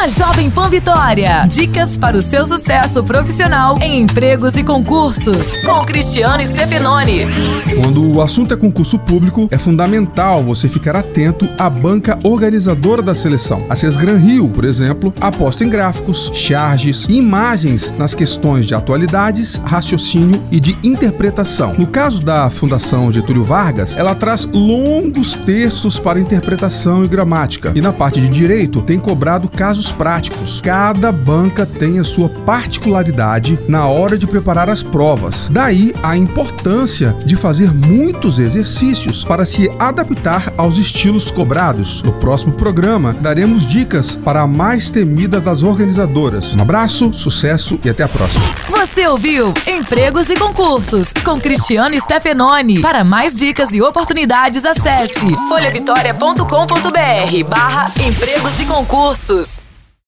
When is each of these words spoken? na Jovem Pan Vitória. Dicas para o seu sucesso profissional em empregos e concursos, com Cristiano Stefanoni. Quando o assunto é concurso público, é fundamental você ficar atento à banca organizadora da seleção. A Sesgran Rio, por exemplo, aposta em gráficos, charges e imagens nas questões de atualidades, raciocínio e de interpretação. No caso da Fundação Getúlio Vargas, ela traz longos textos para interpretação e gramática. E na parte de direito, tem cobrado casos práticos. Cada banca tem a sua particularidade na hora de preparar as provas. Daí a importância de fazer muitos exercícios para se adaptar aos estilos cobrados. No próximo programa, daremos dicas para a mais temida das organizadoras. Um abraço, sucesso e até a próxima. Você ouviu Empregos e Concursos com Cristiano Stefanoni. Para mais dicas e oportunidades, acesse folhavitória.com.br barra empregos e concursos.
na 0.00 0.08
Jovem 0.08 0.48
Pan 0.48 0.70
Vitória. 0.70 1.44
Dicas 1.46 1.98
para 1.98 2.16
o 2.16 2.22
seu 2.22 2.46
sucesso 2.46 3.04
profissional 3.04 3.76
em 3.82 4.00
empregos 4.00 4.54
e 4.54 4.64
concursos, 4.64 5.54
com 5.56 5.84
Cristiano 5.84 6.42
Stefanoni. 6.42 7.26
Quando 7.78 8.10
o 8.10 8.22
assunto 8.22 8.54
é 8.54 8.56
concurso 8.56 8.98
público, 8.98 9.46
é 9.50 9.58
fundamental 9.58 10.42
você 10.42 10.70
ficar 10.70 10.96
atento 10.96 11.46
à 11.58 11.68
banca 11.68 12.18
organizadora 12.24 13.02
da 13.02 13.14
seleção. 13.14 13.66
A 13.68 13.76
Sesgran 13.76 14.16
Rio, 14.16 14.48
por 14.48 14.64
exemplo, 14.64 15.12
aposta 15.20 15.64
em 15.64 15.68
gráficos, 15.68 16.30
charges 16.32 17.04
e 17.06 17.18
imagens 17.18 17.92
nas 17.98 18.14
questões 18.14 18.64
de 18.64 18.74
atualidades, 18.74 19.60
raciocínio 19.62 20.42
e 20.50 20.58
de 20.58 20.78
interpretação. 20.82 21.74
No 21.76 21.86
caso 21.86 22.24
da 22.24 22.48
Fundação 22.48 23.12
Getúlio 23.12 23.44
Vargas, 23.44 23.94
ela 23.98 24.14
traz 24.14 24.46
longos 24.46 25.34
textos 25.44 25.98
para 25.98 26.18
interpretação 26.18 27.04
e 27.04 27.08
gramática. 27.08 27.70
E 27.74 27.82
na 27.82 27.92
parte 27.92 28.18
de 28.18 28.30
direito, 28.30 28.80
tem 28.80 28.98
cobrado 28.98 29.46
casos 29.46 29.89
práticos. 29.92 30.60
Cada 30.60 31.12
banca 31.12 31.64
tem 31.64 31.98
a 31.98 32.04
sua 32.04 32.28
particularidade 32.28 33.58
na 33.68 33.86
hora 33.86 34.16
de 34.16 34.26
preparar 34.26 34.68
as 34.68 34.82
provas. 34.82 35.48
Daí 35.50 35.94
a 36.02 36.16
importância 36.16 37.16
de 37.24 37.36
fazer 37.36 37.72
muitos 37.72 38.38
exercícios 38.38 39.24
para 39.24 39.46
se 39.46 39.70
adaptar 39.78 40.52
aos 40.56 40.78
estilos 40.78 41.30
cobrados. 41.30 42.02
No 42.02 42.12
próximo 42.14 42.52
programa, 42.52 43.12
daremos 43.14 43.66
dicas 43.66 44.16
para 44.16 44.42
a 44.42 44.46
mais 44.46 44.90
temida 44.90 45.40
das 45.40 45.62
organizadoras. 45.62 46.54
Um 46.54 46.62
abraço, 46.62 47.12
sucesso 47.12 47.78
e 47.84 47.90
até 47.90 48.02
a 48.02 48.08
próxima. 48.08 48.44
Você 48.68 49.06
ouviu 49.06 49.54
Empregos 49.66 50.28
e 50.30 50.36
Concursos 50.36 51.12
com 51.24 51.40
Cristiano 51.40 51.98
Stefanoni. 52.00 52.80
Para 52.80 53.04
mais 53.04 53.34
dicas 53.34 53.74
e 53.74 53.80
oportunidades, 53.80 54.64
acesse 54.64 55.34
folhavitória.com.br 55.48 57.48
barra 57.48 57.92
empregos 58.04 58.58
e 58.58 58.66
concursos. 58.66 59.59